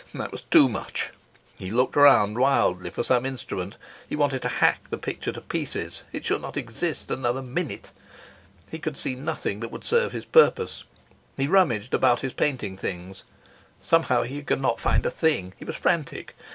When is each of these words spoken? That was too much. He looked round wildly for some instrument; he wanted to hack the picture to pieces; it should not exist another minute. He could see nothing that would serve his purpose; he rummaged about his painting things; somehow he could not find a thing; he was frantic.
That 0.15 0.31
was 0.31 0.41
too 0.41 0.67
much. 0.67 1.11
He 1.59 1.69
looked 1.69 1.95
round 1.95 2.39
wildly 2.39 2.89
for 2.89 3.03
some 3.03 3.23
instrument; 3.23 3.77
he 4.09 4.15
wanted 4.15 4.41
to 4.41 4.47
hack 4.47 4.79
the 4.89 4.97
picture 4.97 5.31
to 5.31 5.41
pieces; 5.41 6.01
it 6.11 6.25
should 6.25 6.41
not 6.41 6.57
exist 6.57 7.11
another 7.11 7.43
minute. 7.43 7.91
He 8.71 8.79
could 8.79 8.97
see 8.97 9.13
nothing 9.13 9.59
that 9.59 9.69
would 9.69 9.83
serve 9.83 10.11
his 10.11 10.25
purpose; 10.25 10.85
he 11.37 11.45
rummaged 11.47 11.93
about 11.93 12.21
his 12.21 12.33
painting 12.33 12.77
things; 12.77 13.25
somehow 13.79 14.23
he 14.23 14.41
could 14.41 14.59
not 14.59 14.79
find 14.79 15.05
a 15.05 15.11
thing; 15.11 15.53
he 15.57 15.65
was 15.65 15.77
frantic. 15.77 16.35